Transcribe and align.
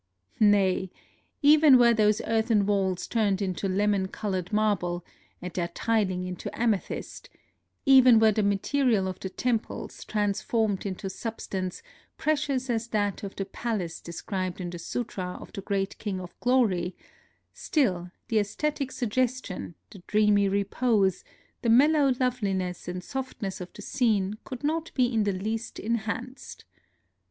Nay! 0.39 0.89
even 1.43 1.77
were 1.77 1.93
those 1.93 2.21
earthen 2.25 2.65
walls 2.65 3.05
turned 3.05 3.39
into 3.39 3.67
lemon 3.67 4.07
colored 4.07 4.51
marble, 4.51 5.05
and 5.43 5.53
their 5.53 5.67
tiling 5.67 6.25
into 6.25 6.49
amethyst; 6.59 7.29
even 7.85 8.17
were 8.17 8.31
the 8.31 8.41
material 8.41 9.07
of 9.07 9.19
the 9.19 9.29
tem 9.29 9.59
ples 9.59 10.03
transformed 10.03 10.87
into 10.87 11.07
substance 11.07 11.83
precious 12.17 12.67
as 12.67 12.87
that 12.87 13.21
of 13.21 13.35
the 13.35 13.45
palace 13.45 14.01
described 14.01 14.59
in 14.59 14.71
the 14.71 14.79
Sutra 14.79 15.37
of 15.39 15.53
the 15.53 15.61
Great 15.61 15.95
King 15.99 16.19
of 16.19 16.33
Glory,— 16.39 16.95
still 17.69 18.09
the 18.27 18.37
sesthetic 18.37 18.91
suggestion, 18.91 19.75
the 19.91 19.99
dreamy 20.07 20.49
repose, 20.49 21.23
the 21.61 21.69
mellow 21.69 22.11
loveliness 22.19 22.87
and 22.87 23.03
softness 23.03 23.61
of 23.61 23.71
the 23.73 23.83
scene, 23.83 24.39
could 24.45 24.63
not 24.63 24.91
be 24.95 25.13
in 25.13 25.25
the 25.25 25.31
least 25.31 25.77
enhanced. 25.77 26.65